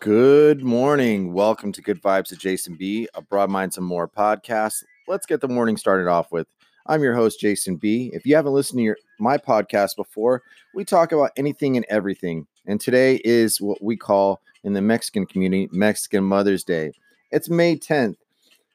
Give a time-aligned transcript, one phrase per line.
[0.00, 1.32] Good morning.
[1.32, 4.84] Welcome to Good Vibes with Jason B, a Broad Minds and More podcast.
[5.08, 6.46] Let's get the morning started off with.
[6.86, 8.12] I'm your host, Jason B.
[8.14, 12.46] If you haven't listened to your, my podcast before, we talk about anything and everything.
[12.64, 16.92] And today is what we call in the Mexican community Mexican Mother's Day.
[17.32, 18.18] It's May 10th.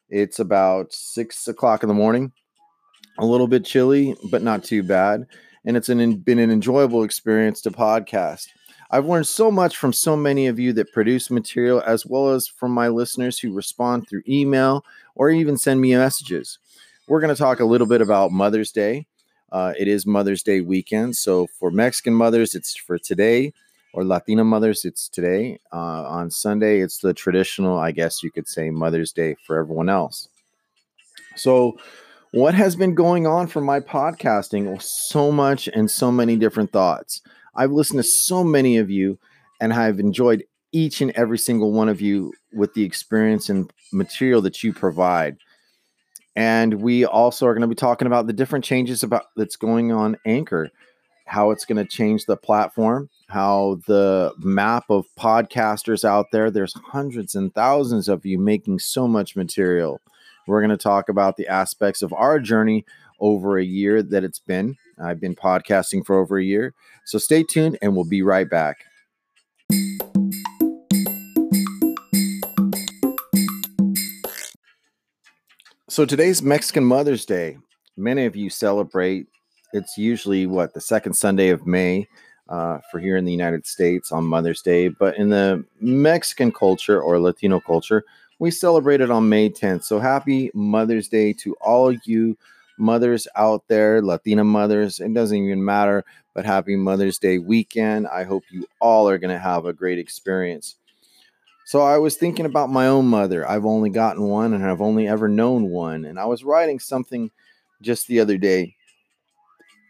[0.09, 2.33] It's about six o'clock in the morning.
[3.17, 5.25] A little bit chilly, but not too bad.
[5.63, 8.47] And it's an, been an enjoyable experience to podcast.
[8.93, 12.47] I've learned so much from so many of you that produce material, as well as
[12.47, 16.59] from my listeners who respond through email or even send me messages.
[17.07, 19.07] We're going to talk a little bit about Mother's Day.
[19.51, 21.15] Uh, it is Mother's Day weekend.
[21.15, 23.53] So for Mexican mothers, it's for today,
[23.93, 25.57] or Latina mothers, it's today.
[25.73, 29.89] Uh, on Sunday, it's the traditional, I guess you could say, Mother's Day for everyone
[29.89, 30.29] else.
[31.35, 31.79] So,
[32.29, 34.79] what has been going on for my podcasting?
[34.83, 37.21] So much and so many different thoughts.
[37.55, 39.19] I've listened to so many of you
[39.61, 44.41] and I've enjoyed each and every single one of you with the experience and material
[44.41, 45.37] that you provide.
[46.35, 49.91] And we also are going to be talking about the different changes about that's going
[49.91, 50.69] on Anchor,
[51.27, 56.73] how it's going to change the platform, how the map of podcasters out there, there's
[56.73, 60.01] hundreds and thousands of you making so much material.
[60.47, 62.85] We're going to talk about the aspects of our journey
[63.23, 66.73] over a year that it's been I've been podcasting for over a year.
[67.05, 68.85] So stay tuned and we'll be right back.
[75.89, 77.57] So today's Mexican Mother's Day.
[77.95, 79.27] Many of you celebrate.
[79.71, 82.07] It's usually what the second Sunday of May
[82.49, 87.01] uh, for here in the United States on Mother's Day, but in the Mexican culture
[87.01, 88.03] or Latino culture,
[88.39, 89.83] we celebrate it on May 10th.
[89.83, 92.37] So happy Mother's Day to all you
[92.77, 94.99] mothers out there, Latina mothers.
[94.99, 98.07] It doesn't even matter, but happy Mother's Day weekend.
[98.07, 100.75] I hope you all are going to have a great experience.
[101.65, 103.49] So I was thinking about my own mother.
[103.49, 106.05] I've only gotten one and I've only ever known one.
[106.05, 107.31] And I was writing something
[107.81, 108.75] just the other day.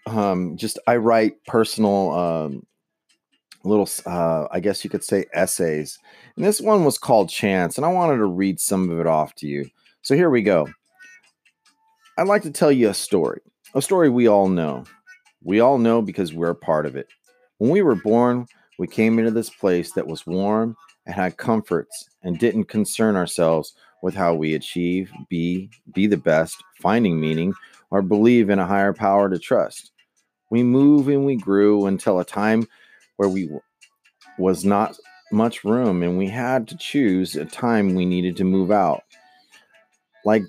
[0.05, 2.67] Um, just I write personal um,
[3.63, 5.97] little uh, I guess you could say essays.
[6.35, 9.33] And this one was called Chance, and I wanted to read some of it off
[9.35, 9.69] to you.
[10.01, 10.67] So here we go.
[12.15, 13.41] I'd like to tell you a story,
[13.73, 14.83] a story we all know.
[15.43, 17.07] We all know because we're a part of it.
[17.57, 18.45] When we were born,
[18.77, 23.73] we came into this place that was warm and had comforts and didn't concern ourselves
[24.03, 27.51] with how we achieve, be, be the best, finding meaning,
[27.89, 29.91] or believe in a higher power to trust.
[30.51, 32.67] We move and we grew until a time
[33.17, 33.49] where we
[34.37, 34.95] was not
[35.31, 39.03] much room and we had to choose a time we needed to move out.
[40.25, 40.43] Like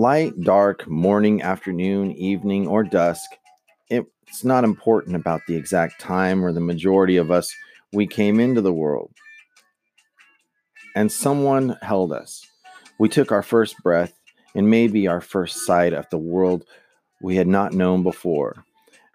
[0.00, 3.28] Light, dark, morning, afternoon, evening, or dusk,
[3.90, 7.52] it's not important about the exact time or the majority of us
[7.92, 9.10] we came into the world.
[10.94, 12.46] And someone held us.
[13.00, 14.12] We took our first breath
[14.54, 16.64] and maybe our first sight of the world
[17.20, 18.64] we had not known before.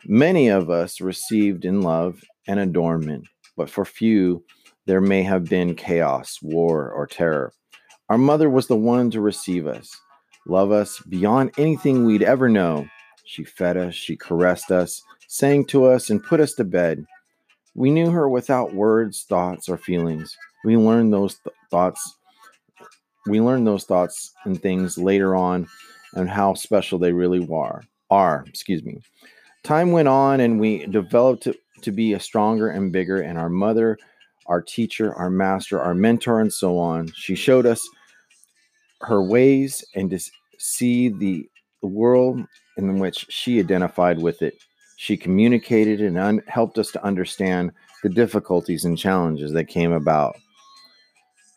[0.06, 4.44] Many of us received in love and adornment, but for few,
[4.86, 7.54] there may have been chaos, war, or terror.
[8.10, 9.96] Our mother was the one to receive us
[10.48, 12.88] love us beyond anything we'd ever know.
[13.26, 17.06] She fed us, she caressed us, sang to us, and put us to bed.
[17.76, 20.38] We knew her without words, thoughts, or feelings.
[20.64, 22.18] We learned those th- thoughts.
[23.26, 25.68] We learned those thoughts and things later on
[26.14, 27.82] and how special they really were.
[28.09, 29.00] Are, excuse me.
[29.64, 33.50] Time went on and we developed to, to be a stronger and bigger and our
[33.50, 33.98] mother,
[34.46, 37.12] our teacher, our master, our mentor and so on.
[37.16, 37.88] She showed us
[39.03, 40.19] her ways and to
[40.58, 41.50] see the,
[41.81, 42.41] the world
[42.78, 44.56] in which she identified with it.
[44.97, 47.72] She communicated and un- helped us to understand
[48.03, 50.36] the difficulties and challenges that came about.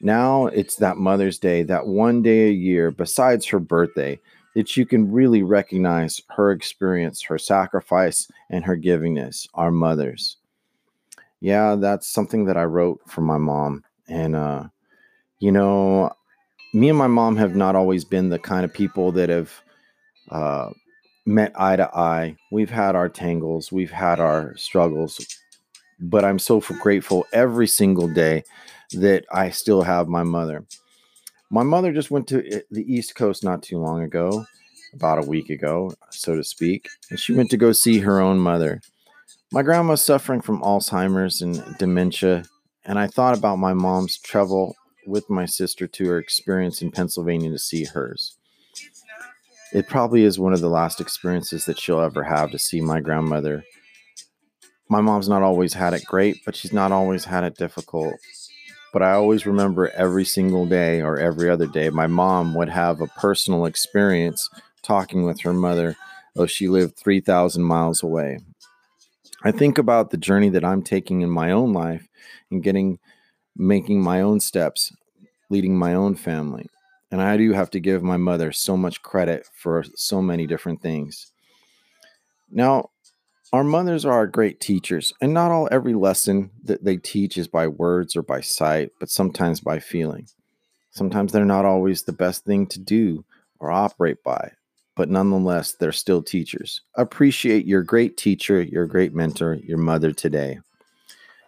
[0.01, 4.21] Now it's that Mother's Day, that one day a year, besides her birthday,
[4.55, 10.39] that you can really recognize her experience, her sacrifice, and her givingness, our mothers.
[11.41, 13.85] Yeah, that's something that I wrote for my mom.
[14.09, 14.65] And, uh,
[15.39, 16.11] you know,
[16.73, 19.63] me and my mom have not always been the kind of people that have
[20.31, 20.71] uh,
[21.25, 22.37] met eye to eye.
[22.51, 25.41] We've had our tangles, we've had our struggles,
[26.01, 28.45] but I'm so grateful every single day
[28.93, 30.65] that I still have my mother.
[31.51, 34.45] My mother just went to eh, the East Coast not too long ago,
[34.93, 38.39] about a week ago, so to speak, and she went to go see her own
[38.39, 38.81] mother.
[39.53, 42.45] My grandma's suffering from Alzheimer's and dementia,
[42.85, 44.75] and I thought about my mom's travel
[45.07, 48.37] with my sister to her experience in Pennsylvania to see hers.
[49.73, 53.01] It probably is one of the last experiences that she'll ever have to see my
[53.01, 53.65] grandmother.
[54.89, 58.15] My mom's not always had it great, but she's not always had it difficult.
[58.93, 63.01] but I always remember every single day or every other day, my mom would have
[63.01, 64.49] a personal experience
[64.83, 65.97] talking with her mother.
[66.37, 68.39] Oh, she lived 3,000 miles away.
[69.43, 72.09] I think about the journey that I'm taking in my own life
[72.51, 72.99] and getting,
[73.57, 74.93] making my own steps,
[75.51, 76.67] leading my own family.
[77.11, 80.83] And I do have to give my mother so much credit for so many different
[80.83, 81.33] things.
[82.51, 82.91] Now,
[83.53, 87.47] our mothers are our great teachers, and not all every lesson that they teach is
[87.47, 90.27] by words or by sight, but sometimes by feeling.
[90.91, 93.25] Sometimes they're not always the best thing to do
[93.61, 94.51] or operate by,
[94.97, 96.83] but nonetheless, they're still teachers.
[96.97, 100.59] Appreciate your great teacher, your great mentor, your mother today.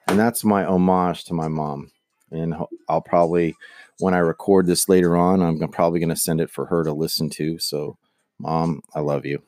[0.06, 1.90] And that's my homage to my mom.
[2.30, 2.54] And
[2.88, 3.54] I'll probably,
[3.98, 6.92] when I record this later on, I'm probably going to send it for her to
[6.92, 7.58] listen to.
[7.58, 7.96] So,
[8.38, 9.42] mom, I love you.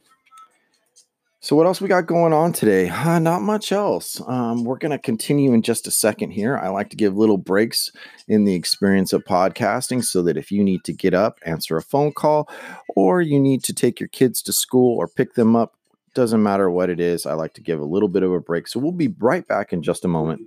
[1.42, 2.90] So, what else we got going on today?
[2.90, 4.20] Uh, not much else.
[4.26, 6.58] Um, we're going to continue in just a second here.
[6.58, 7.90] I like to give little breaks
[8.28, 11.82] in the experience of podcasting so that if you need to get up, answer a
[11.82, 12.46] phone call,
[12.94, 15.76] or you need to take your kids to school or pick them up,
[16.14, 18.68] doesn't matter what it is, I like to give a little bit of a break.
[18.68, 20.42] So, we'll be right back in just a moment.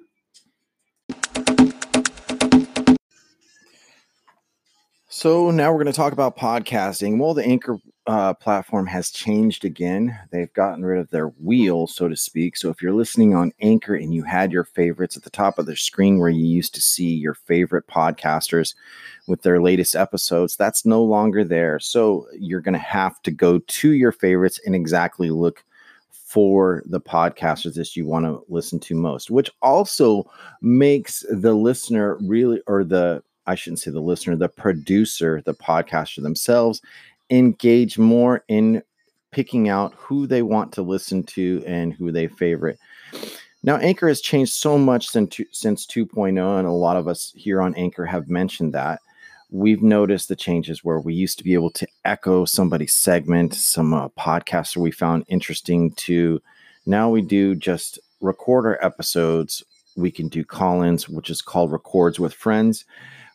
[5.15, 7.19] So now we're going to talk about podcasting.
[7.19, 7.77] Well, the Anchor
[8.07, 10.18] uh, platform has changed again.
[10.31, 12.57] They've gotten rid of their wheel, so to speak.
[12.57, 15.68] So if you're listening on Anchor and you had your favorites at the top of
[15.68, 18.74] the screen where you used to see your favorite podcasters
[19.27, 21.80] with their latest episodes, that's no longer there.
[21.80, 25.63] So you're going to have to go to your favorites and exactly look
[26.10, 30.27] for the podcasters that you want to listen to most, which also
[30.60, 36.21] makes the listener really, or the I shouldn't say the listener, the producer, the podcaster
[36.21, 36.81] themselves
[37.29, 38.83] engage more in
[39.31, 42.77] picking out who they want to listen to and who they favorite.
[43.63, 47.61] Now, Anchor has changed so much since, since 2.0, and a lot of us here
[47.61, 48.99] on Anchor have mentioned that.
[49.49, 53.93] We've noticed the changes where we used to be able to echo somebody's segment, some
[53.93, 56.41] uh, podcaster we found interesting to.
[56.85, 59.63] Now we do just record our episodes.
[59.95, 62.85] We can do call ins, which is called Records with Friends.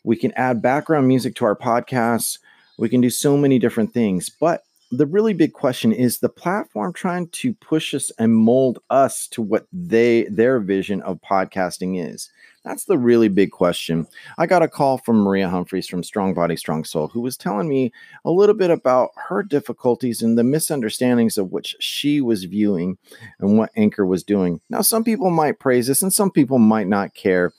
[0.09, 2.39] We can add background music to our podcasts.
[2.79, 4.27] We can do so many different things.
[4.27, 9.27] But the really big question is the platform trying to push us and mold us
[9.27, 12.31] to what they their vision of podcasting is
[12.63, 14.07] that's the really big question
[14.39, 17.69] i got a call from maria humphreys from strong body strong soul who was telling
[17.69, 17.91] me
[18.25, 22.97] a little bit about her difficulties and the misunderstandings of which she was viewing
[23.39, 26.87] and what anchor was doing now some people might praise this and some people might
[26.87, 27.53] not care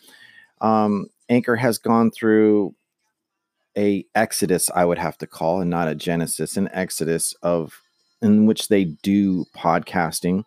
[0.61, 2.75] um, Anchor has gone through
[3.79, 7.81] a exodus, I would have to call, and not a genesis, an exodus of
[8.21, 10.45] in which they do podcasting.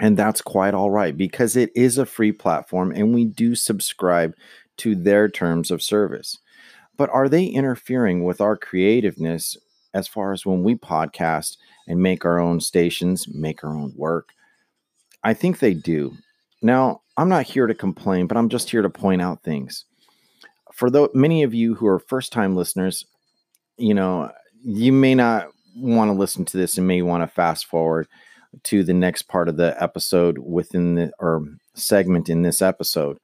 [0.00, 4.34] And that's quite all right because it is a free platform and we do subscribe
[4.78, 6.38] to their terms of service.
[6.96, 9.56] But are they interfering with our creativeness
[9.94, 11.56] as far as when we podcast
[11.86, 14.30] and make our own stations, make our own work?
[15.22, 16.16] I think they do.
[16.62, 19.84] Now, I'm not here to complain, but I'm just here to point out things.
[20.72, 23.04] For the many of you who are first time listeners,
[23.76, 24.30] you know,
[24.64, 28.08] you may not want to listen to this and may want to fast forward
[28.64, 31.44] to the next part of the episode within the or
[31.74, 33.18] segment in this episode.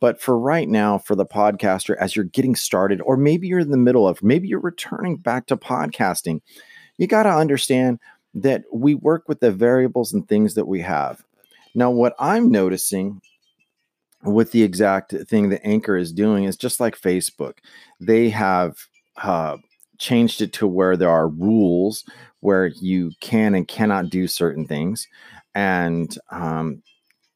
[0.00, 3.70] But for right now, for the podcaster, as you're getting started, or maybe you're in
[3.70, 6.40] the middle of, maybe you're returning back to podcasting,
[6.98, 7.98] you got to understand
[8.34, 11.24] that we work with the variables and things that we have.
[11.78, 13.20] Now, what I'm noticing
[14.24, 17.58] with the exact thing that Anchor is doing is just like Facebook.
[18.00, 18.76] They have
[19.22, 19.58] uh,
[19.98, 22.02] changed it to where there are rules
[22.40, 25.06] where you can and cannot do certain things.
[25.54, 26.82] And um,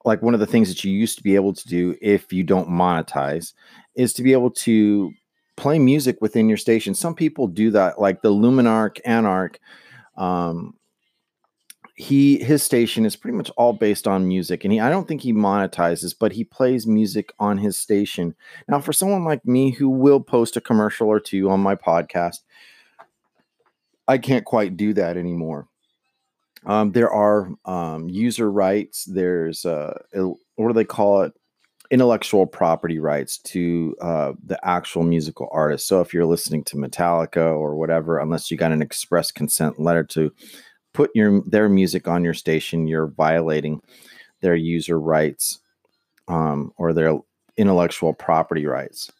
[0.05, 2.43] like one of the things that you used to be able to do if you
[2.43, 3.53] don't monetize
[3.95, 5.13] is to be able to
[5.57, 6.97] play music within your station.
[6.97, 9.61] Some people do that, like the Luminarch Anarch.
[10.17, 10.75] Um,
[12.03, 15.21] he his station is pretty much all based on music and he I don't think
[15.21, 18.35] he monetizes but he plays music on his station.
[18.69, 22.39] Now for someone like me who will post a commercial or two on my podcast
[24.09, 25.69] I can't quite do that anymore.
[26.67, 29.05] Um, there are um, user rights.
[29.05, 31.33] There's uh, what do they call it?
[31.91, 35.87] Intellectual property rights to uh, the actual musical artist.
[35.87, 40.03] So if you're listening to Metallica or whatever, unless you got an express consent letter
[40.05, 40.33] to
[40.93, 43.81] put your their music on your station, you're violating
[44.41, 45.61] their user rights
[46.29, 47.19] um, or their
[47.57, 49.11] intellectual property rights.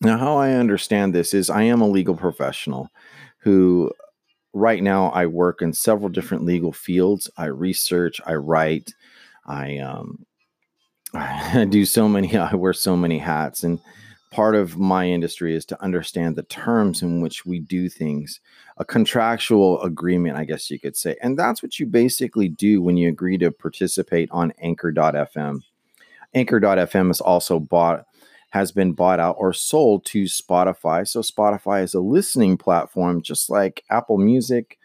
[0.00, 2.90] Now, how I understand this is I am a legal professional
[3.38, 3.90] who
[4.52, 7.30] right now I work in several different legal fields.
[7.36, 8.92] I research, I write,
[9.46, 10.24] I um,
[11.14, 13.64] I do so many, I wear so many hats.
[13.64, 13.80] And
[14.30, 18.40] part of my industry is to understand the terms in which we do things,
[18.76, 21.16] a contractual agreement, I guess you could say.
[21.22, 25.62] And that's what you basically do when you agree to participate on anchor.fm.
[26.34, 28.04] Anchor.fm is also bought
[28.50, 31.06] has been bought out or sold to Spotify.
[31.06, 34.78] So Spotify is a listening platform just like Apple Music,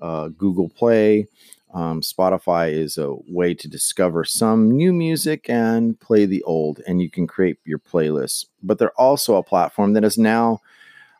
[0.00, 1.26] uh, Google Play,
[1.72, 7.00] um, Spotify is a way to discover some new music and play the old, and
[7.00, 8.44] you can create your playlists.
[8.62, 10.60] But they're also a platform that is now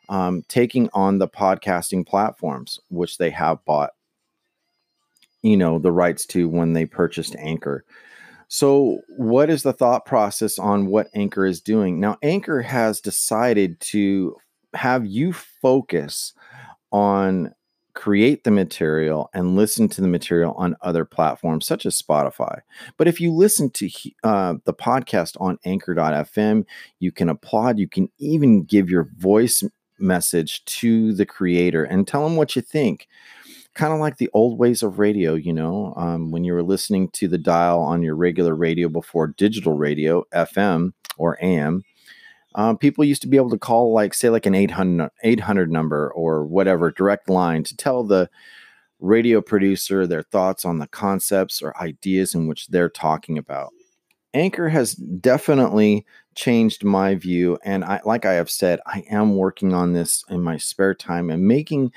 [0.09, 3.91] um, taking on the podcasting platforms, which they have bought,
[5.41, 7.85] you know, the rights to when they purchased Anchor.
[8.49, 12.01] So, what is the thought process on what Anchor is doing?
[12.01, 14.35] Now, Anchor has decided to
[14.73, 16.33] have you focus
[16.91, 17.53] on
[17.93, 22.59] create the material and listen to the material on other platforms such as Spotify.
[22.97, 23.89] But if you listen to
[24.23, 26.65] uh, the podcast on anchor.fm,
[26.99, 29.63] you can applaud, you can even give your voice
[29.99, 33.07] message to the creator and tell them what you think.
[33.73, 37.09] Kind of like the old ways of radio, you know, um, when you were listening
[37.11, 41.83] to the dial on your regular radio before digital radio, FM or AM
[42.55, 46.11] um, people used to be able to call like say like an 800, 800 number
[46.13, 48.29] or whatever direct line to tell the
[48.99, 53.71] radio producer their thoughts on the concepts or ideas in which they're talking about.
[54.33, 56.05] Anchor has definitely
[56.35, 60.41] changed my view and I, like i have said i am working on this in
[60.41, 61.91] my spare time and making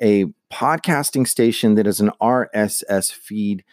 [0.00, 3.64] a podcasting station that is an rss feed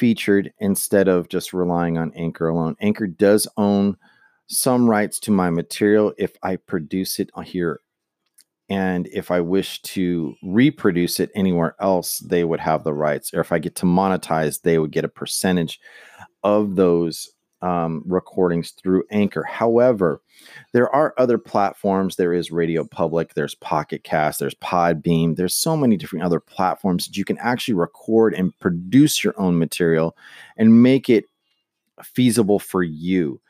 [0.00, 2.74] featured instead of just relying on anchor alone.
[2.80, 3.98] Anchor does own
[4.50, 7.80] some rights to my material if I produce it here.
[8.68, 13.32] And if I wish to reproduce it anywhere else, they would have the rights.
[13.32, 15.80] Or if I get to monetize, they would get a percentage
[16.42, 17.30] of those
[17.62, 19.42] um, recordings through Anchor.
[19.44, 20.20] However,
[20.72, 22.16] there are other platforms.
[22.16, 27.06] There is Radio Public, there's Pocket Cast, there's Podbean, there's so many different other platforms
[27.06, 30.16] that you can actually record and produce your own material
[30.56, 31.26] and make it
[32.02, 33.40] feasible for you.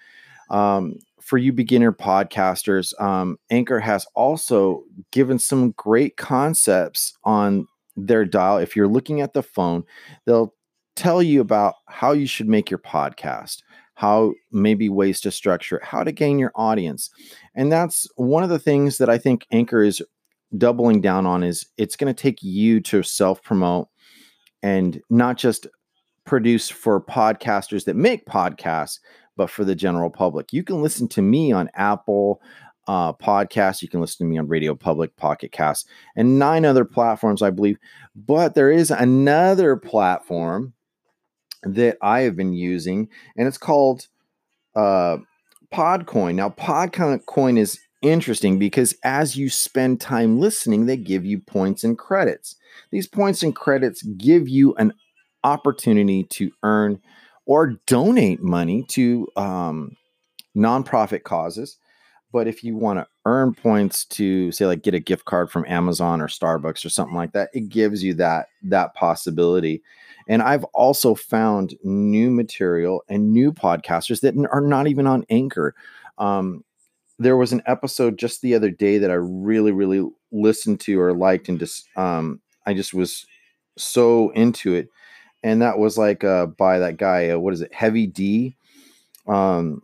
[0.50, 7.66] Um, for you beginner podcasters, um, Anchor has also given some great concepts on
[7.97, 8.59] their dial.
[8.59, 9.85] If you're looking at the phone,
[10.26, 10.54] they'll
[10.97, 13.62] tell you about how you should make your podcast,
[13.95, 17.11] how maybe ways to structure it, how to gain your audience.
[17.54, 20.02] And that's one of the things that I think Anchor is
[20.57, 23.88] doubling down on is it's going to take you to self promote
[24.62, 25.66] and not just
[26.25, 28.99] produce for podcasters that make podcasts,
[29.40, 30.52] but for the general public.
[30.52, 32.42] You can listen to me on Apple
[32.87, 33.80] uh, podcasts.
[33.80, 37.49] You can listen to me on Radio Public, Pocket Cast, and nine other platforms, I
[37.49, 37.78] believe.
[38.14, 40.75] But there is another platform
[41.62, 44.09] that I have been using, and it's called
[44.76, 45.16] uh,
[45.73, 46.35] Podcoin.
[46.35, 51.97] Now, Podcoin is interesting because as you spend time listening, they give you points and
[51.97, 52.56] credits.
[52.90, 54.92] These points and credits give you an
[55.44, 57.00] opportunity to earn
[57.50, 59.97] or donate money to um,
[60.57, 61.78] nonprofit causes.
[62.30, 65.64] But if you want to earn points to say like get a gift card from
[65.66, 69.83] Amazon or Starbucks or something like that, it gives you that that possibility.
[70.28, 75.75] And I've also found new material and new podcasters that are not even on Anchor.
[76.19, 76.62] Um,
[77.19, 81.12] there was an episode just the other day that I really, really listened to or
[81.14, 83.26] liked, and just um, I just was
[83.76, 84.88] so into it
[85.42, 87.30] and that was like uh, by that guy.
[87.30, 87.73] Uh, what is it?
[87.73, 88.56] Heavy D.
[89.26, 89.82] Um,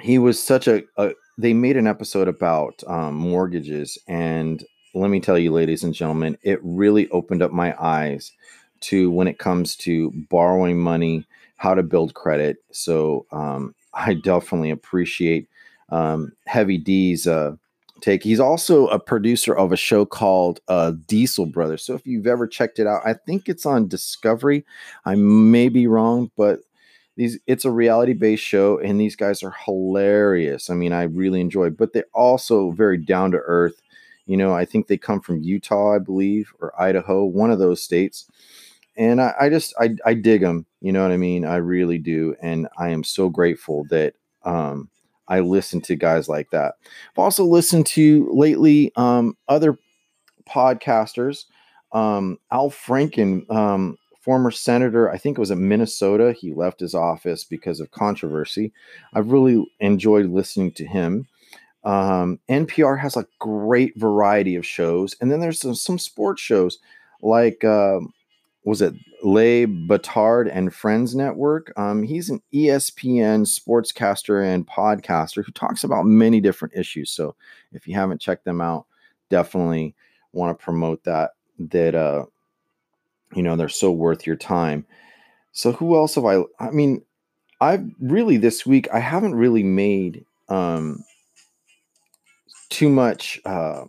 [0.00, 1.12] he was such a, a.
[1.38, 6.38] They made an episode about um, mortgages, and let me tell you, ladies and gentlemen,
[6.42, 8.32] it really opened up my eyes
[8.80, 12.58] to when it comes to borrowing money, how to build credit.
[12.72, 15.48] So um, I definitely appreciate
[15.90, 17.56] um, Heavy D's uh,
[18.00, 18.22] take.
[18.22, 21.82] He's also a producer of a show called uh, Diesel Brothers.
[21.82, 24.64] So if you've ever checked it out, I think it's on Discovery.
[25.04, 26.60] I may be wrong, but
[27.16, 30.68] these it's a reality based show, and these guys are hilarious.
[30.68, 33.80] I mean, I really enjoy, but they're also very down to earth.
[34.26, 37.82] You know, I think they come from Utah, I believe, or Idaho, one of those
[37.82, 38.28] states.
[38.96, 40.66] And I, I just I, I dig them.
[40.80, 41.44] You know what I mean?
[41.44, 44.90] I really do, and I am so grateful that um,
[45.28, 46.74] I listen to guys like that.
[46.84, 49.78] I've also listened to lately um, other
[50.48, 51.44] podcasters.
[51.92, 56.32] Um, Al Franken, um, former senator, I think it was in Minnesota.
[56.32, 58.72] He left his office because of controversy.
[59.14, 61.28] I've really enjoyed listening to him.
[61.84, 66.78] Um, NPR has a great variety of shows, and then there's some, some sports shows
[67.22, 68.00] like uh,
[68.66, 71.72] was it Le Batard and Friends Network.
[71.78, 77.12] Um, he's an ESPN sportscaster and podcaster who talks about many different issues.
[77.12, 77.36] So
[77.72, 78.86] if you haven't checked them out,
[79.30, 79.94] definitely
[80.32, 81.30] want to promote that.
[81.60, 82.26] That uh,
[83.34, 84.84] you know they're so worth your time.
[85.52, 86.42] So who else have I?
[86.58, 87.02] I mean,
[87.60, 91.04] I've really this week I haven't really made um,
[92.68, 93.40] too much.
[93.44, 93.84] Uh,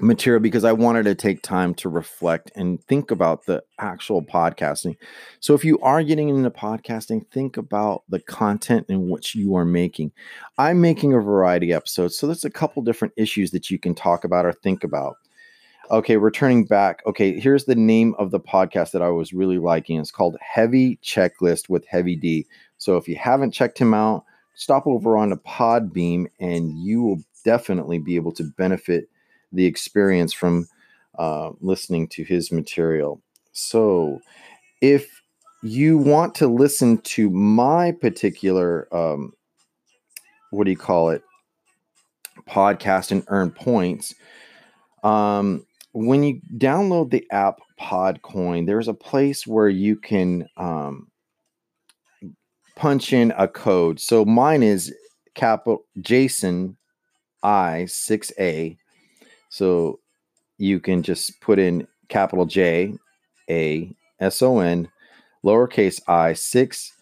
[0.00, 4.96] material because I wanted to take time to reflect and think about the actual podcasting.
[5.40, 9.64] So if you are getting into podcasting, think about the content in which you are
[9.64, 10.12] making.
[10.56, 13.94] I'm making a variety of episodes, so there's a couple different issues that you can
[13.94, 15.16] talk about or think about.
[15.90, 17.00] Okay, returning back.
[17.06, 19.98] Okay, here's the name of the podcast that I was really liking.
[19.98, 22.46] It's called Heavy Checklist with Heavy D.
[22.76, 24.24] So if you haven't checked him out,
[24.54, 29.08] stop over on the Podbean and you will definitely be able to benefit
[29.52, 30.68] the experience from
[31.18, 33.20] uh, listening to his material.
[33.52, 34.20] So,
[34.80, 35.20] if
[35.62, 39.32] you want to listen to my particular, um,
[40.50, 41.22] what do you call it,
[42.48, 44.14] podcast and earn points,
[45.02, 51.08] um, when you download the app Podcoin, there's a place where you can um,
[52.76, 54.00] punch in a code.
[54.00, 54.94] So mine is
[55.34, 56.76] capital Jason
[57.42, 58.77] I 6A
[59.48, 60.00] so
[60.58, 62.94] you can just put in capital J
[63.50, 64.88] A S O N,
[65.44, 66.92] lowercase i, six,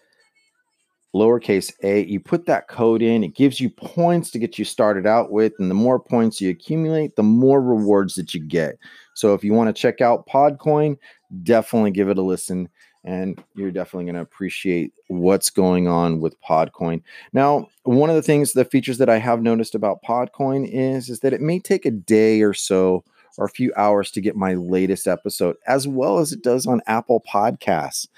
[1.14, 2.04] lowercase a.
[2.04, 5.52] You put that code in, it gives you points to get you started out with.
[5.58, 8.76] And the more points you accumulate, the more rewards that you get.
[9.14, 10.98] So if you want to check out Podcoin,
[11.42, 12.68] definitely give it a listen
[13.06, 17.02] and you're definitely going to appreciate what's going on with Podcoin.
[17.32, 21.20] Now, one of the things, the features that I have noticed about Podcoin is is
[21.20, 23.04] that it may take a day or so
[23.38, 26.80] or a few hours to get my latest episode, as well as it does on
[26.86, 28.08] Apple Podcasts.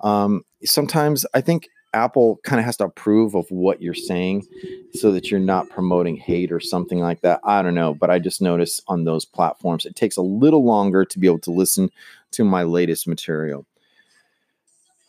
[0.00, 4.46] Um, sometimes I think Apple kind of has to approve of what you're saying
[4.94, 7.40] so that you're not promoting hate or something like that.
[7.44, 11.04] I don't know, but I just notice on those platforms it takes a little longer
[11.04, 11.90] to be able to listen
[12.32, 13.66] to my latest material.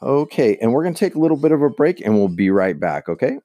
[0.02, 2.50] Okay, and we're going to take a little bit of a break and we'll be
[2.50, 3.38] right back, okay?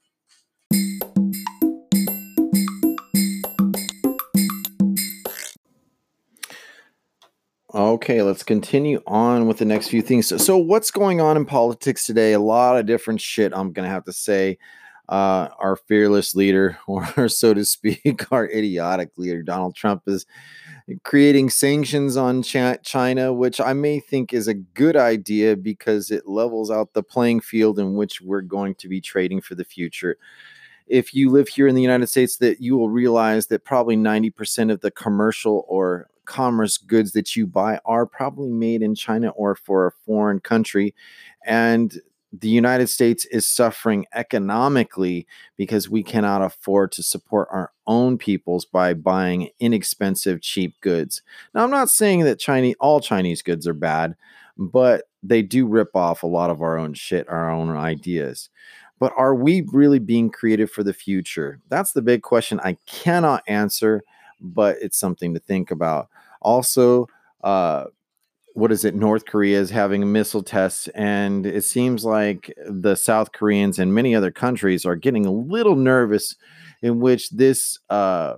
[7.74, 10.28] Okay, let's continue on with the next few things.
[10.28, 12.32] So, so, what's going on in politics today?
[12.32, 14.58] A lot of different shit, I'm going to have to say.
[15.08, 20.26] Uh, our fearless leader, or so to speak, our idiotic leader, Donald Trump, is
[21.02, 26.70] creating sanctions on China, which I may think is a good idea because it levels
[26.70, 30.16] out the playing field in which we're going to be trading for the future.
[30.86, 34.70] If you live here in the United States, that you will realize that probably 90%
[34.70, 39.54] of the commercial or commerce goods that you buy are probably made in China or
[39.54, 40.94] for a foreign country.
[41.46, 42.00] And
[42.40, 48.64] the United States is suffering economically because we cannot afford to support our own peoples
[48.64, 51.22] by buying inexpensive, cheap goods.
[51.54, 54.16] Now, I'm not saying that Chinese all Chinese goods are bad,
[54.56, 58.50] but they do rip off a lot of our own shit, our own ideas.
[58.98, 61.60] But are we really being creative for the future?
[61.68, 64.02] That's the big question I cannot answer,
[64.40, 66.08] but it's something to think about.
[66.40, 67.06] Also,
[67.42, 67.84] uh,
[68.54, 68.94] what is it?
[68.94, 74.14] North Korea is having missile tests, and it seems like the South Koreans and many
[74.14, 76.36] other countries are getting a little nervous,
[76.80, 78.34] in which this uh,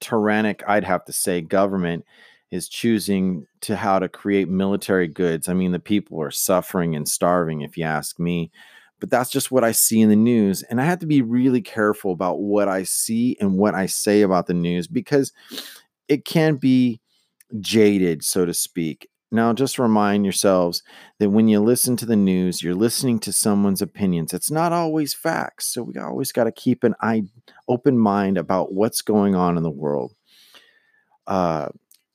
[0.00, 2.04] tyrannic, I'd have to say, government
[2.50, 5.48] is choosing to how to create military goods.
[5.48, 8.50] I mean, the people are suffering and starving, if you ask me.
[8.98, 10.62] But that's just what I see in the news.
[10.64, 14.20] And I have to be really careful about what I see and what I say
[14.20, 15.32] about the news because
[16.08, 17.00] it can be
[17.60, 19.08] jaded, so to speak.
[19.32, 20.82] Now, just remind yourselves
[21.18, 24.32] that when you listen to the news, you're listening to someone's opinions.
[24.32, 25.68] It's not always facts.
[25.68, 27.22] So we always got to keep an eye,
[27.68, 30.14] open mind about what's going on in the world.
[31.28, 31.68] Uh,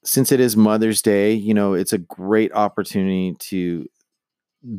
[0.04, 3.90] since it is Mother's Day, you know, it's a great opportunity to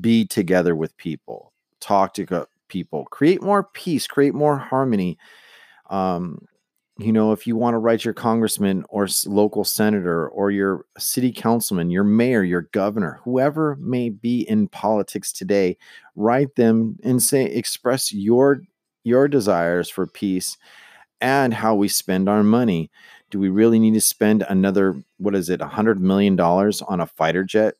[0.01, 5.17] be together with people, talk to people, create more peace, create more harmony.
[5.89, 6.47] Um,
[6.99, 11.31] you know, if you want to write your congressman or local senator or your city
[11.31, 15.77] councilman, your mayor, your governor, whoever may be in politics today,
[16.15, 18.63] write them and say express your
[19.05, 20.57] your desires for peace
[21.21, 22.91] and how we spend our money.
[23.31, 27.01] Do we really need to spend another what is it, a 100 million dollars on
[27.01, 27.75] a fighter jet?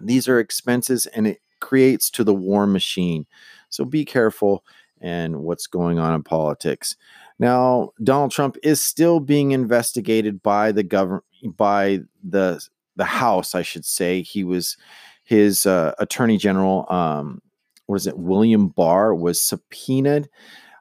[0.00, 3.26] These are expenses and it creates to the war machine.
[3.70, 4.64] So be careful
[5.00, 6.96] and what's going on in politics.
[7.38, 11.24] Now, Donald Trump is still being investigated by the government
[11.56, 14.22] by the the House, I should say.
[14.22, 14.76] He was
[15.24, 16.86] his uh, Attorney General.
[16.90, 17.42] Um,
[17.86, 18.18] what is it?
[18.18, 20.28] William Barr was subpoenaed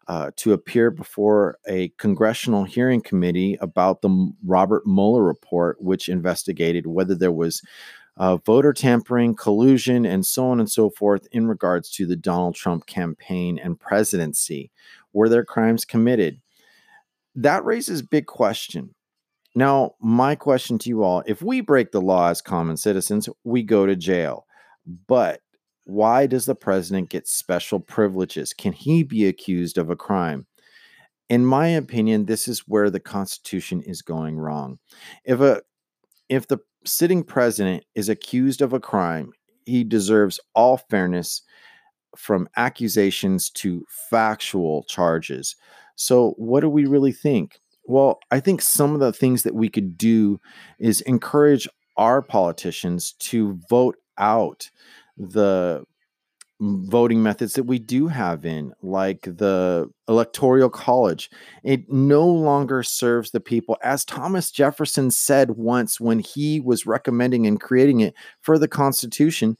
[0.08, 6.88] uh, to appear before a congressional hearing committee about the Robert Mueller report, which investigated
[6.88, 7.62] whether there was
[8.18, 12.56] uh, voter tampering, collusion, and so on and so forth in regards to the Donald
[12.56, 14.72] Trump campaign and presidency.
[15.12, 16.40] Were there crimes committed?
[17.36, 18.96] That raises big question.
[19.56, 23.64] Now, my question to you all if we break the law as common citizens, we
[23.64, 24.46] go to jail.
[25.08, 25.42] But
[25.86, 28.54] why does the president get special privileges?
[28.54, 30.46] Can he be accused of a crime?
[31.30, 34.80] In my opinion, this is where the Constitution is going wrong.
[35.24, 35.62] If a
[36.30, 39.32] if the sitting president is accused of a crime,
[39.66, 41.42] he deserves all fairness
[42.16, 45.56] from accusations to factual charges.
[45.96, 47.60] So, what do we really think?
[47.86, 50.40] Well, I think some of the things that we could do
[50.80, 54.70] is encourage our politicians to vote out
[55.18, 55.84] the
[56.62, 61.30] voting methods that we do have in, like the electoral college.
[61.64, 67.46] It no longer serves the people, as Thomas Jefferson said once when he was recommending
[67.46, 69.58] and creating it for the Constitution.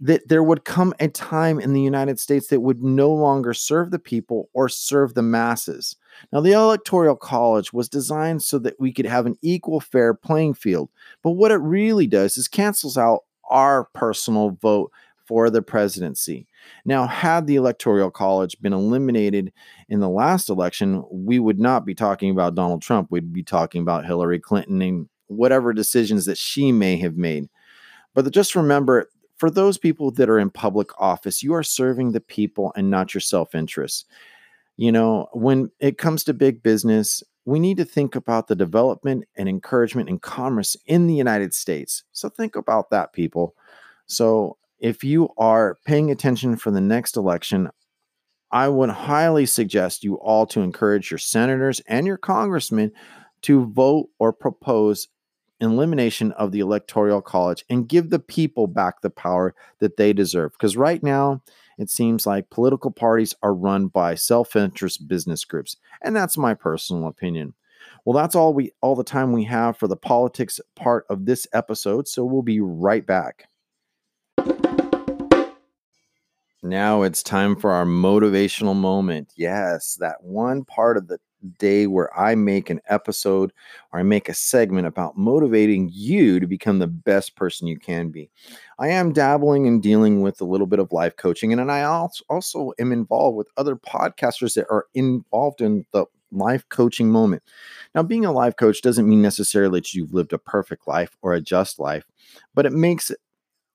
[0.00, 3.90] That there would come a time in the United States that would no longer serve
[3.90, 5.94] the people or serve the masses.
[6.32, 10.54] Now, the Electoral College was designed so that we could have an equal, fair playing
[10.54, 10.90] field.
[11.22, 14.90] But what it really does is cancels out our personal vote
[15.26, 16.46] for the presidency.
[16.84, 19.52] Now, had the Electoral College been eliminated
[19.88, 23.08] in the last election, we would not be talking about Donald Trump.
[23.10, 27.48] We'd be talking about Hillary Clinton and whatever decisions that she may have made.
[28.14, 29.08] But just remember
[29.42, 33.12] for those people that are in public office, you are serving the people and not
[33.12, 34.06] your self interest.
[34.76, 39.24] You know, when it comes to big business, we need to think about the development
[39.34, 42.04] and encouragement and commerce in the United States.
[42.12, 43.56] So think about that, people.
[44.06, 47.68] So if you are paying attention for the next election,
[48.52, 52.92] I would highly suggest you all to encourage your senators and your congressmen
[53.40, 55.08] to vote or propose
[55.70, 60.52] elimination of the electoral college and give the people back the power that they deserve.
[60.52, 61.42] Because right now,
[61.78, 67.06] it seems like political parties are run by self-interest business groups, and that's my personal
[67.06, 67.54] opinion.
[68.04, 71.46] Well, that's all we all the time we have for the politics part of this
[71.52, 73.46] episode, so we'll be right back.
[76.62, 79.32] Now it's time for our motivational moment.
[79.36, 81.18] Yes, that one part of the
[81.58, 83.52] day where I make an episode
[83.92, 88.10] or I make a segment about motivating you to become the best person you can
[88.10, 88.30] be.
[88.78, 91.82] I am dabbling and dealing with a little bit of life coaching, and, and I
[91.82, 97.42] also am involved with other podcasters that are involved in the life coaching moment.
[97.94, 101.34] Now, being a life coach doesn't mean necessarily that you've lived a perfect life or
[101.34, 102.04] a just life,
[102.54, 103.12] but it makes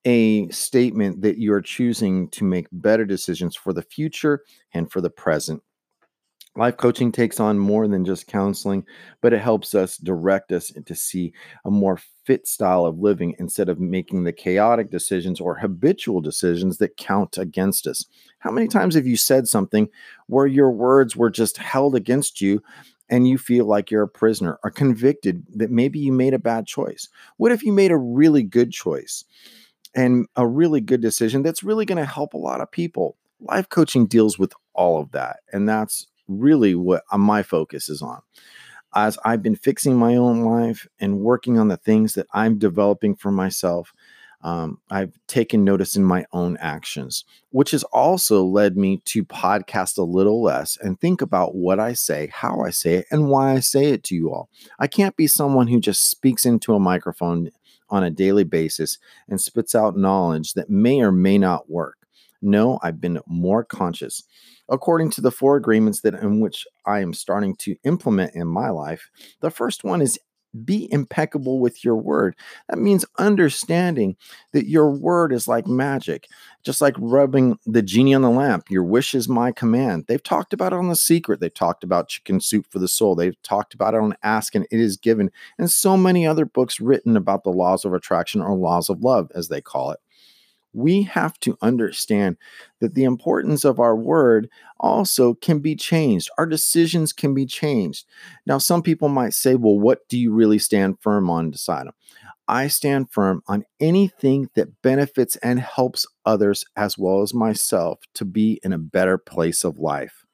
[0.05, 5.09] a statement that you're choosing to make better decisions for the future and for the
[5.09, 5.61] present.
[6.57, 8.83] Life coaching takes on more than just counseling,
[9.21, 11.31] but it helps us direct us to see
[11.65, 16.79] a more fit style of living instead of making the chaotic decisions or habitual decisions
[16.79, 18.05] that count against us.
[18.39, 19.87] How many times have you said something
[20.25, 22.63] where your words were just held against you
[23.07, 26.65] and you feel like you're a prisoner or convicted that maybe you made a bad
[26.65, 27.07] choice?
[27.37, 29.23] What if you made a really good choice
[29.93, 33.15] and a really good decision that's really going to help a lot of people?
[33.41, 35.41] Life coaching deals with all of that.
[35.53, 38.21] And that's really what uh, my focus is on.
[38.95, 43.15] As I've been fixing my own life and working on the things that I'm developing
[43.15, 43.93] for myself,
[44.41, 49.97] um, I've taken notice in my own actions, which has also led me to podcast
[49.97, 53.53] a little less and think about what I say, how I say it, and why
[53.53, 54.49] I say it to you all.
[54.79, 57.49] I can't be someone who just speaks into a microphone
[57.89, 62.06] on a daily basis and spits out knowledge that may or may not work.
[62.41, 64.23] No, I've been more conscious
[64.69, 68.69] according to the four agreements that in which I am starting to implement in my
[68.69, 69.09] life.
[69.41, 70.19] The first one is
[70.65, 72.35] be impeccable with your word.
[72.69, 74.15] That means understanding
[74.53, 76.27] that your word is like magic,
[76.63, 78.69] just like rubbing the genie on the lamp.
[78.69, 80.05] Your wish is my command.
[80.07, 81.39] They've talked about it on The Secret.
[81.39, 83.15] They've talked about Chicken Soup for the Soul.
[83.15, 86.79] They've talked about it on Ask and It Is Given, and so many other books
[86.79, 89.99] written about the laws of attraction or laws of love, as they call it
[90.73, 92.37] we have to understand
[92.79, 94.49] that the importance of our word
[94.79, 96.29] also can be changed.
[96.37, 98.05] Our decisions can be changed.
[98.45, 101.87] Now, some people might say, well, what do you really stand firm on, Decide.
[102.47, 108.25] I stand firm on anything that benefits and helps others as well as myself to
[108.25, 110.25] be in a better place of life.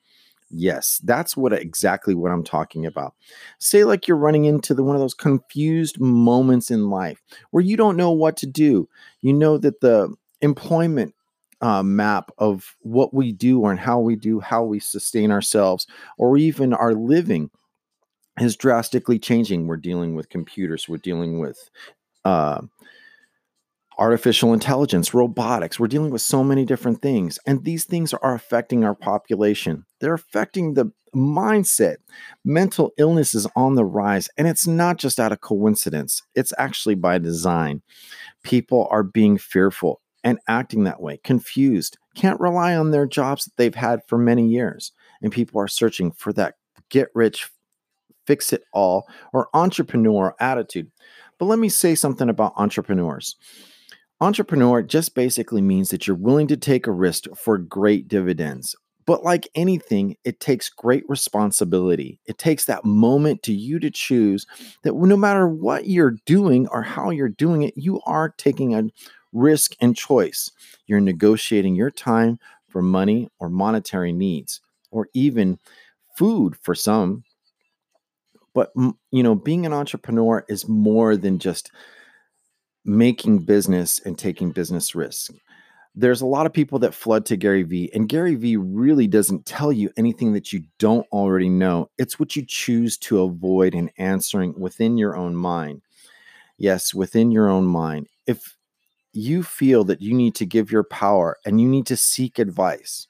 [0.56, 3.15] Yes, that's what exactly what I'm talking about.
[3.60, 7.76] Say like you're running into the one of those confused moments in life where you
[7.76, 8.88] don't know what to do.
[9.22, 11.15] You know that the employment
[11.62, 16.38] uh, map of what we do and how we do, how we sustain ourselves, or
[16.38, 17.49] even our living
[18.39, 19.65] is drastically changing.
[19.65, 21.58] We're dealing with computers, we're dealing with
[22.25, 22.62] uh,
[23.97, 25.79] artificial intelligence, robotics.
[25.79, 27.39] We're dealing with so many different things.
[27.45, 29.86] And these things are affecting our population.
[29.99, 31.97] They're affecting the mindset.
[32.43, 34.29] Mental illness is on the rise.
[34.38, 37.82] And it's not just out of coincidence, it's actually by design.
[38.43, 43.57] People are being fearful and acting that way, confused, can't rely on their jobs that
[43.57, 44.91] they've had for many years.
[45.21, 46.55] And people are searching for that
[46.89, 47.49] get rich,
[48.25, 50.91] fix it all, or entrepreneur attitude.
[51.39, 53.36] But let me say something about entrepreneurs
[54.23, 58.73] Entrepreneur just basically means that you're willing to take a risk for great dividends.
[59.05, 62.21] But like anything, it takes great responsibility.
[62.25, 64.47] It takes that moment to you to choose
[64.83, 68.83] that no matter what you're doing or how you're doing it, you are taking a
[69.34, 70.50] risk and choice.
[70.88, 75.60] You're negotiating your time for money or monetary needs, or even
[76.17, 77.24] food for some.
[78.54, 78.72] But
[79.12, 81.72] you know, being an entrepreneur is more than just
[82.86, 85.34] making business and taking business risk.
[85.96, 89.46] There's a lot of people that flood to Gary Vee, and Gary Vee really doesn't
[89.46, 91.89] tell you anything that you don't already know.
[92.00, 95.84] It's what you choose to avoid and answering within your own mind.
[96.58, 98.08] Yes, within your own mind.
[98.26, 98.56] If
[99.13, 103.08] you feel that you need to give your power and you need to seek advice,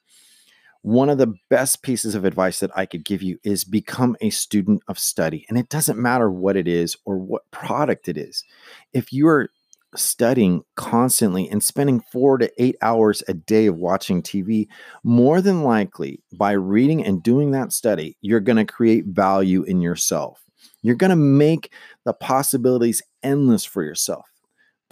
[0.82, 4.30] one of the best pieces of advice that I could give you is become a
[4.30, 5.46] student of study.
[5.48, 8.44] And it doesn't matter what it is or what product it is.
[8.92, 9.50] If you are
[9.96, 14.68] studying constantly and spending four to eight hours a day of watching TV,
[15.04, 19.82] more than likely by reading and doing that study, you're going to create value in
[19.82, 20.44] yourself.
[20.82, 21.72] You're going to make
[22.04, 24.26] the possibilities endless for yourself.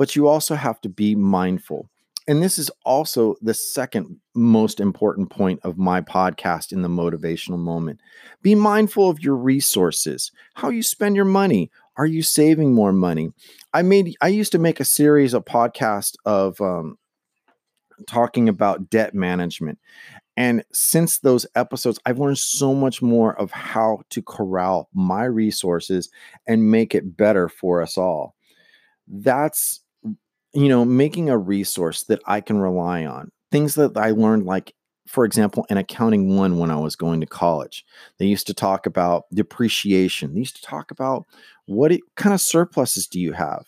[0.01, 1.87] But you also have to be mindful.
[2.27, 7.59] And this is also the second most important point of my podcast in the motivational
[7.59, 7.99] moment.
[8.41, 13.31] Be mindful of your resources, how you spend your money, are you saving more money?
[13.75, 16.97] I made I used to make a series of podcast of um,
[18.07, 19.77] talking about debt management.
[20.35, 26.09] And since those episodes, I've learned so much more of how to corral my resources
[26.47, 28.33] and make it better for us all.
[29.07, 29.81] That's,
[30.53, 33.31] you know, making a resource that I can rely on.
[33.51, 34.73] Things that I learned, like
[35.07, 37.85] for example, in accounting one when I was going to college.
[38.17, 40.33] They used to talk about depreciation.
[40.33, 41.25] They used to talk about
[41.65, 43.65] what it, kind of surpluses do you have?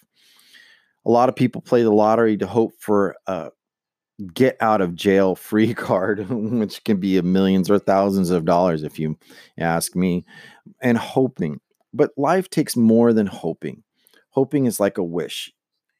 [1.05, 3.49] A lot of people play the lottery to hope for a
[4.33, 8.97] get out of jail free card, which can be millions or thousands of dollars if
[8.99, 9.17] you
[9.57, 10.23] ask me,
[10.81, 11.59] and hoping.
[11.93, 13.83] But life takes more than hoping.
[14.29, 15.51] Hoping is like a wish,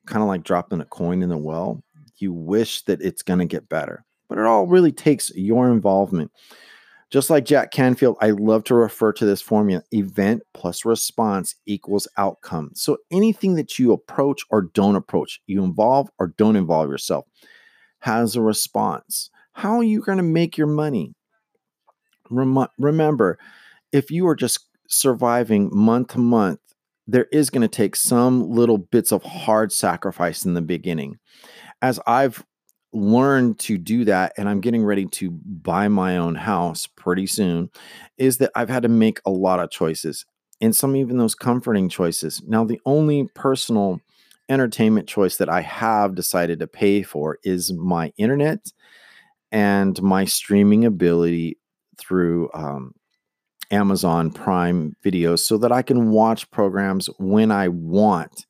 [0.05, 1.83] kind of like dropping a coin in the well.
[2.17, 6.31] You wish that it's going to get better but it all really takes your involvement.
[7.11, 12.07] Just like Jack Canfield, I love to refer to this formula event plus response equals
[12.17, 12.71] outcome.
[12.73, 17.25] So anything that you approach or don't approach, you involve or don't involve yourself,
[17.99, 19.29] has a response.
[19.51, 21.13] How are you going to make your money?
[22.31, 23.37] Rem- remember,
[23.91, 26.59] if you are just surviving month to month,
[27.07, 31.19] there is going to take some little bits of hard sacrifice in the beginning.
[31.81, 32.45] As I've
[32.93, 37.69] learned to do that and I'm getting ready to buy my own house pretty soon
[38.17, 40.25] is that I've had to make a lot of choices
[40.61, 42.41] and some even those comforting choices.
[42.45, 43.99] Now the only personal
[44.47, 48.71] entertainment choice that I have decided to pay for is my internet
[49.51, 51.57] and my streaming ability
[51.97, 52.93] through um,
[53.73, 58.45] Amazon Prime videos so that I can watch programs when I want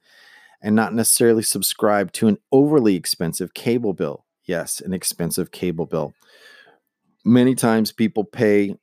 [0.61, 4.25] and not necessarily subscribe to an overly expensive cable bill.
[4.45, 6.13] Yes, an expensive cable bill.
[7.25, 8.75] Many times people pay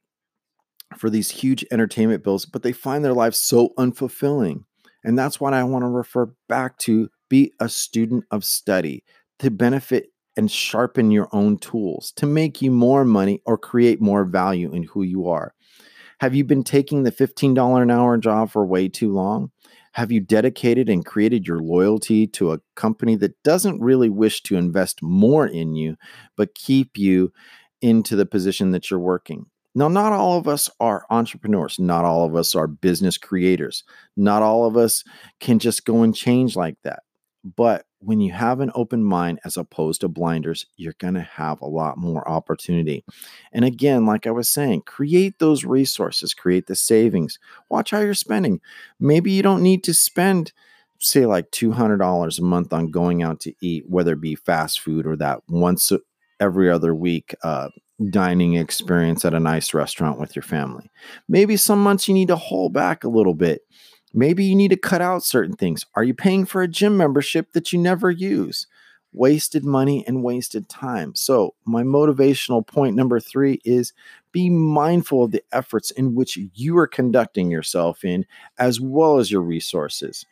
[0.96, 4.64] for these huge entertainment bills, but they find their lives so unfulfilling.
[5.05, 9.05] And that's what I want to refer back to be a student of study
[9.38, 14.24] to benefit and sharpen your own tools to make you more money or create more
[14.24, 15.55] value in who you are.
[16.20, 19.50] Have you been taking the $15 an hour job for way too long?
[19.92, 24.56] Have you dedicated and created your loyalty to a company that doesn't really wish to
[24.56, 25.96] invest more in you,
[26.37, 27.33] but keep you
[27.80, 29.46] into the position that you're working?
[29.74, 31.78] Now, not all of us are entrepreneurs.
[31.78, 33.83] Not all of us are business creators.
[34.14, 35.02] Not all of us
[35.40, 37.02] can just go and change like that.
[37.56, 41.61] But when you have an open mind as opposed to blinders, you're going to have
[41.61, 43.05] a lot more opportunity.
[43.53, 48.15] And again, like I was saying, create those resources, create the savings, watch how you're
[48.15, 48.61] spending.
[48.99, 50.53] Maybe you don't need to spend,
[50.99, 55.07] say, like $200 a month on going out to eat, whether it be fast food
[55.07, 55.93] or that once
[56.41, 57.69] every other week uh,
[58.09, 60.91] dining experience at a nice restaurant with your family.
[61.29, 63.61] Maybe some months you need to hold back a little bit
[64.12, 65.87] Maybe you need to cut out certain things.
[65.94, 68.66] Are you paying for a gym membership that you never use?
[69.12, 71.14] Wasted money and wasted time.
[71.14, 73.92] So, my motivational point number three is
[74.33, 78.25] be mindful of the efforts in which you are conducting yourself in,
[78.59, 80.27] as well as your resources.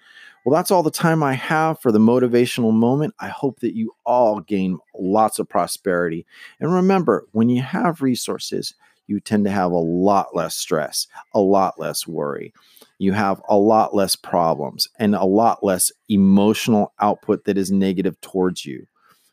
[0.45, 3.14] Well, that's all the time I have for the motivational moment.
[3.19, 6.25] I hope that you all gain lots of prosperity.
[6.61, 8.75] And remember, when you have resources,
[9.09, 12.53] you tend to have a lot less stress, a lot less worry
[12.99, 18.21] you have a lot less problems and a lot less emotional output that is negative
[18.21, 18.87] towards you.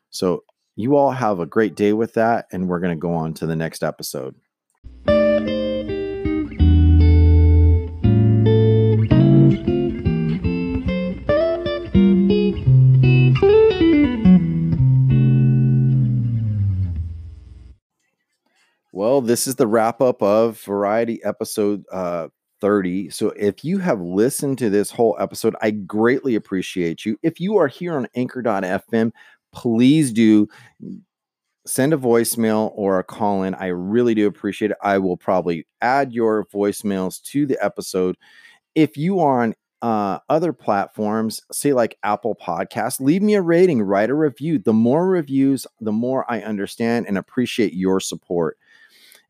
[0.10, 0.44] So,
[0.78, 3.46] you all have a great day with that, and we're going to go on to
[3.46, 4.36] the next episode.
[18.92, 22.28] Well, this is the wrap up of Variety episode uh,
[22.62, 23.10] 30.
[23.10, 27.18] So if you have listened to this whole episode, I greatly appreciate you.
[27.24, 29.12] If you are here on anchor.fm,
[29.52, 30.48] please do
[31.66, 33.56] send a voicemail or a call in.
[33.56, 34.78] I really do appreciate it.
[34.82, 38.18] I will probably add your voicemails to the episode.
[38.76, 43.82] If you are on uh, other platforms, say like Apple Podcasts, leave me a rating,
[43.82, 44.60] write a review.
[44.60, 48.58] The more reviews, the more I understand and appreciate your support.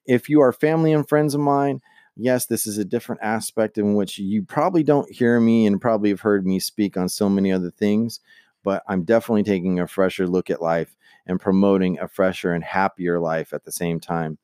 [0.05, 1.81] If you are family and friends of mine,
[2.15, 6.09] yes, this is a different aspect in which you probably don't hear me and probably
[6.09, 8.19] have heard me speak on so many other things,
[8.63, 10.95] but I'm definitely taking a fresher look at life
[11.27, 14.37] and promoting a fresher and happier life at the same time.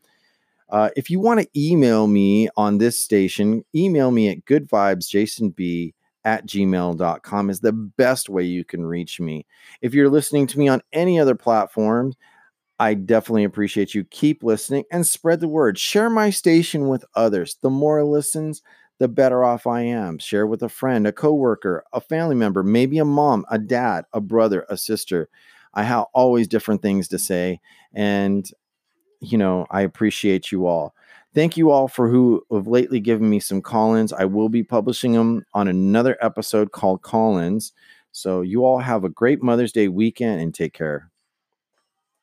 [0.69, 6.45] Uh, if you want to email me on this station, email me at goodvibesjasonb at
[6.45, 9.45] gmail.com is the best way you can reach me.
[9.81, 12.13] If you're listening to me on any other platform,
[12.81, 14.03] I definitely appreciate you.
[14.05, 15.77] Keep listening and spread the word.
[15.77, 17.57] Share my station with others.
[17.61, 18.63] The more listens,
[18.99, 20.17] the better off I am.
[20.19, 24.21] Share with a friend, a coworker, a family member, maybe a mom, a dad, a
[24.21, 25.29] brother, a sister.
[25.75, 27.61] I have always different things to say.
[27.93, 28.49] And,
[29.21, 30.95] you know, I appreciate you all.
[31.35, 34.13] Thank you all for who have lately given me some call ins.
[34.13, 37.73] I will be publishing them on another episode called Call ins.
[38.13, 41.10] So, you all have a great Mother's Day weekend and take care.